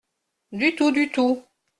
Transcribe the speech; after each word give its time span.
Du 0.51 0.73
tout… 0.75 0.89
du 0.91 1.11
tout… 1.11 1.43